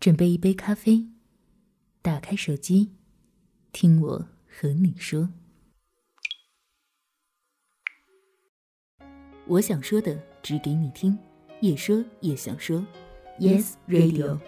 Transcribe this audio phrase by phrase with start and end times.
[0.00, 1.06] 准备一杯咖啡，
[2.00, 2.92] 打开手机，
[3.70, 5.28] 听我和你说。
[9.46, 11.18] 我想说的，只给你听，
[11.60, 12.82] 也说也想说。
[13.38, 14.40] Yes Radio。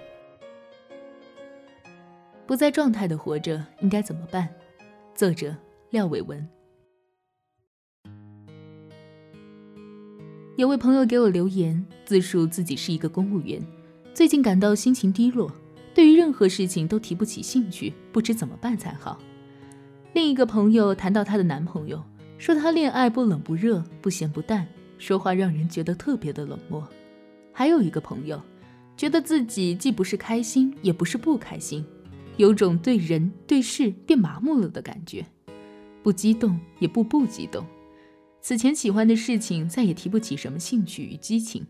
[2.46, 4.48] 不在状态的活着应该怎么办？
[5.14, 5.54] 作者：
[5.90, 6.48] 廖伟文。
[10.56, 13.62] 有位朋友给我留言，自述自己是一个公务员。
[14.14, 15.50] 最近感到心情低落，
[15.94, 19.18] 对于任何事情都提不起兴趣，不知怎么办才好。
[20.12, 22.02] 另一个朋友谈到她的男朋友，
[22.36, 24.66] 说他恋爱不冷不热，不咸不淡，
[24.98, 26.86] 说话让人觉得特别的冷漠。
[27.52, 28.38] 还有一个朋友，
[28.98, 31.82] 觉得自己既不是开心，也不是不开心，
[32.36, 35.24] 有种对人对事变麻木了的感觉，
[36.02, 37.64] 不激动也不不激动，
[38.42, 41.66] 此前喜欢的事情再也提不起什么兴趣与激情。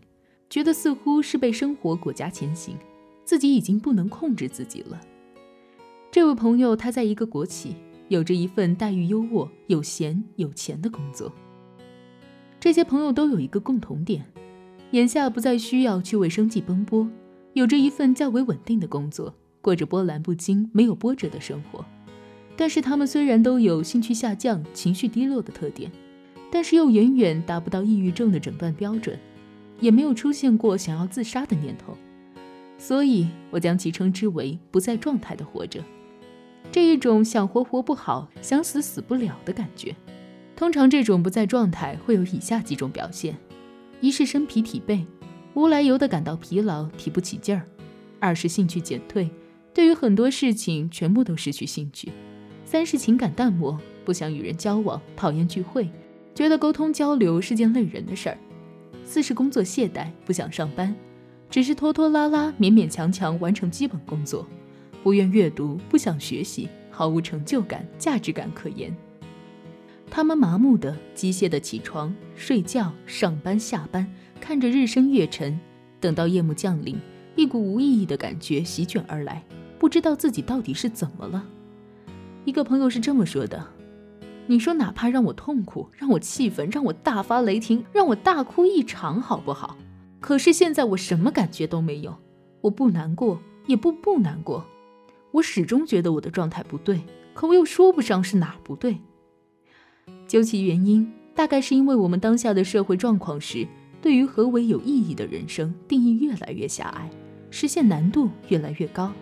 [0.53, 2.77] 觉得似乎是被生活裹挟前行，
[3.25, 5.01] 自己已经不能控制自己了。
[6.11, 7.75] 这位朋友他在一个国企，
[8.07, 11.33] 有着一份待遇优渥、有闲有钱的工作。
[12.59, 14.23] 这些朋友都有一个共同点，
[14.91, 17.09] 眼下不再需要去为生计奔波，
[17.53, 21.83] 有着一份较为稳定的工作，过着波澜不惊、没有波折的生活。
[22.55, 25.91] 但是他们虽然都有兴趣下降、情绪低落的特点，
[26.51, 29.17] 但是又远远达不到抑郁症的诊断标准。
[29.79, 31.97] 也没有出现过想要自杀的念头，
[32.77, 35.83] 所以我将其称之为不在状态的活着。
[36.71, 39.95] 这一种想活活不好，想死死不了的感觉。
[40.55, 43.35] 通常这种不在状态会有以下几种表现：
[44.01, 45.05] 一是身疲体惫，
[45.53, 47.61] 无来由的感到疲劳，提不起劲儿；
[48.19, 49.29] 二是兴趣减退，
[49.73, 52.09] 对于很多事情全部都失去兴趣；
[52.65, 55.89] 三是情感淡漠，不想与人交往，讨厌聚会，
[56.33, 58.37] 觉得沟通交流是件累人的事儿。
[59.05, 60.93] 四是工作懈怠，不想上班，
[61.49, 64.47] 只是拖拖拉拉、勉勉强强完成基本工作，
[65.03, 68.95] 不愿阅读，不想学习，毫无成就感、价值感可言。
[70.09, 74.07] 他们麻木的、机械的起床、睡觉、上班、下班，
[74.39, 75.59] 看着日升月沉，
[75.99, 76.99] 等到夜幕降临，
[77.35, 79.43] 一股无意义的感觉席卷而来，
[79.79, 81.43] 不知道自己到底是怎么了。
[82.45, 83.65] 一个朋友是这么说的。
[84.45, 89.77] 你说，哪怕让我痛苦，让我气愤，让我大发雷霆，让我大哭一场，好不好？
[90.19, 92.17] 可是现在我什么感觉都没有，
[92.61, 94.65] 我不难过，也不不难过，
[95.31, 97.01] 我始终觉得我的状态不对，
[97.33, 98.97] 可我又说不上是哪儿不对。
[100.27, 103.65] 究其原因，大概是因为我们当下的社会状况时，
[104.01, 107.09] 对于何为有意义的人生定义越来越狭隘，
[107.49, 109.13] 实现难度越来越高，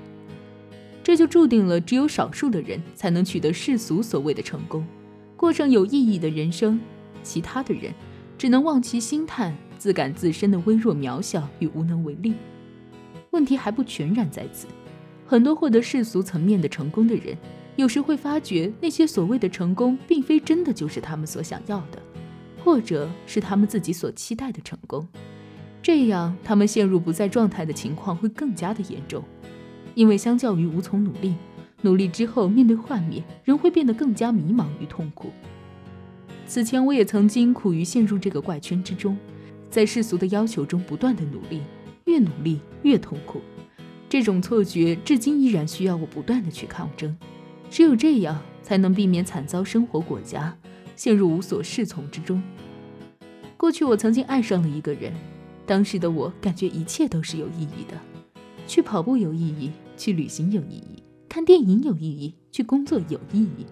[1.03, 4.83] 这就注定了只有少数的人才能取得世俗所谓的成功。
[5.41, 6.79] 过上有意义的人生，
[7.23, 7.91] 其他的人
[8.37, 12.35] 只能望其兴叹，自感自身的微弱渺小与无能为力。
[13.31, 14.67] 问题还不全然在此，
[15.25, 17.35] 很多获得世俗层面的成功的人，
[17.75, 21.99] 有时会发觉那些所谓的成功，并非真的就是他们所想要的，
[22.63, 25.07] 或者是他们自己所期待的成功。
[25.81, 29.23] 这样，他们陷入不在状态的情况会更加的严重，
[29.95, 31.33] 因为相较于无从努力。
[31.81, 35.31] 努力之后，面对幻灭，人会变得更加迷茫与痛苦。
[36.45, 39.17] 此前我也曾经苦于陷入这个怪圈之中，
[39.69, 41.61] 在世俗的要求中不断的努力，
[42.05, 43.41] 越努力越痛苦。
[44.09, 47.17] 这种错觉至今依然需要我不断的去抗争，
[47.69, 50.53] 只有这样才能避免惨遭生活裹挟，
[50.95, 52.43] 陷入无所适从之中。
[53.55, 55.13] 过去我曾经爱上了一个人，
[55.65, 57.97] 当时的我感觉一切都是有意义的，
[58.67, 61.00] 去跑步有意义，去旅行有意义。
[61.31, 63.65] 看电影有意义，去工作有意义。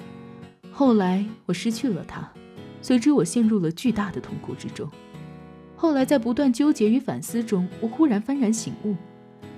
[0.71, 2.31] 后来我失去了他，
[2.81, 4.89] 随之我陷入了巨大的痛苦之中。
[5.75, 8.95] 后来在不断纠结与反思中，我忽然幡然醒悟：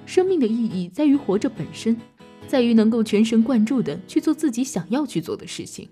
[0.07, 1.95] 生命的意义在于活着本身，
[2.47, 5.87] 在于能够全神贯注地去做自己想要去做的事情。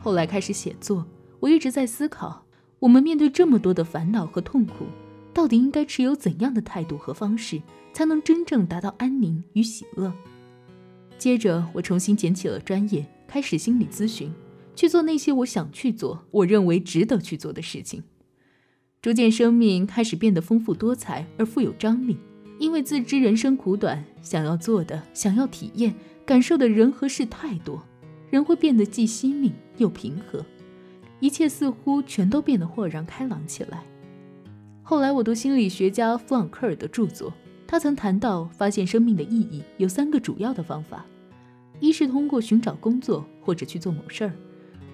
[0.00, 1.06] 后来开始写作，
[1.40, 2.46] 我一直在思考：
[2.78, 4.86] 我们面对这么多的烦恼和痛苦，
[5.34, 7.60] 到底应该持有怎样的态度和方式，
[7.92, 10.10] 才能真正达到安宁与喜乐？
[11.18, 14.32] 接着，我重新捡起了专业，开始心理咨询，
[14.76, 18.04] 去做那些我想去做、我认为值得去做的事情。
[19.02, 22.16] 逐渐，生命开始变得丰富多彩而富有张力。
[22.58, 25.94] 因为自知人生苦短，想要做的、想要体验、
[26.26, 27.80] 感受的人和事太多，
[28.30, 30.44] 人会变得既惜命又平和，
[31.20, 33.84] 一切似乎全都变得豁然开朗起来。
[34.82, 37.32] 后来，我读心理学家弗朗克尔的著作。
[37.70, 41.04] 他曾谈到，发现生命的意义有三个主要的方法：
[41.80, 44.30] 一是通过寻找工作或者去做某事儿；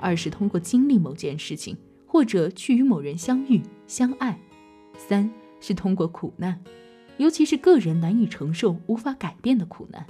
[0.00, 4.34] 二是通过经历某件事情或者去与某人相遇相爱；
[4.98, 5.30] 三
[5.60, 6.60] 是通过苦难。
[7.16, 10.04] 尤其是个人难以承受、无法改变的苦难。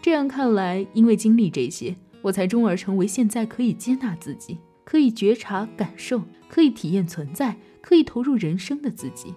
[0.00, 9.34] 这样看来，因为经历这些，我才终而成为现在可以接纳自己、可以觉察、感受、可以体验存在、可以投入人生的自己。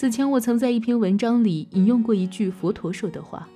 [0.00, 3.48] 此前，我曾在一篇文章里引用过一句佛陀说的话：“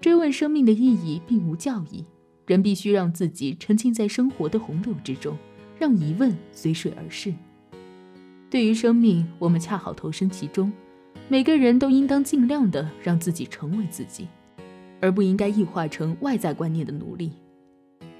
[0.00, 2.02] 追问生命的意义并无教义，
[2.46, 5.36] 人必须让自己沉浸在生活的洪流之中，
[5.78, 7.34] 让疑问随水而逝。”
[8.48, 10.72] 对于生命，我们恰好投身其中，
[11.28, 14.26] 每个人都应当尽量的让自己成为自己，
[15.02, 17.32] 而不应该异化成外在观念的奴隶。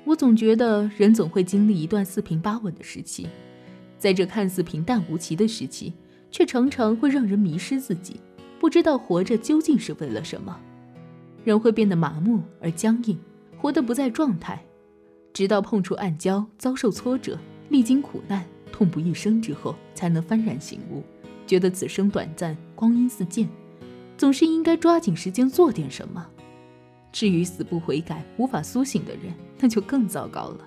[0.04, 3.26] 我总觉得人总会经历一段四平八稳的时期，
[3.96, 5.94] 在这看似平淡无奇的时期，
[6.30, 8.20] 却常常会让人迷失自己，
[8.58, 10.58] 不知道活着究竟是为了什么。
[11.44, 13.19] 人会变得麻木而僵硬，
[13.56, 14.62] 活得不在状态，
[15.32, 17.38] 直到碰触暗礁，遭受挫折，
[17.69, 18.44] 历经苦难。
[18.70, 21.02] 痛不欲生之后，才能幡然醒悟，
[21.46, 23.48] 觉得此生短暂，光阴似箭，
[24.16, 26.25] 总是应该抓紧时间做点什么。
[27.10, 30.64] 至于死不悔改、无法苏醒的人，那就更糟糕了。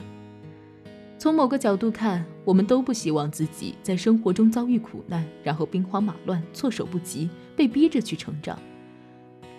[1.22, 8.58] 从某个角度看，我们都不希望自己在生活中遭遇苦难，然后兵荒马乱、措手不及，被逼着去成长。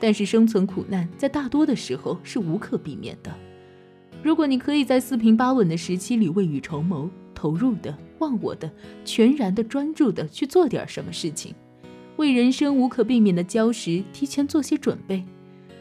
[0.00, 3.32] 但是生存苦难在大多的时候是无可避免的。
[4.24, 7.96] 如果你可以在四平八稳的时期里未雨绸缪，投入的。
[8.18, 8.68] 忘我的，
[9.04, 11.54] 全然的专注的去做点什么事情，
[12.16, 15.24] 为人生无可避免的礁石提前做些准备，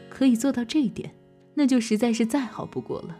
[0.08, 1.12] 可以做到这一点，
[1.54, 3.18] 那就实在是再好不过了。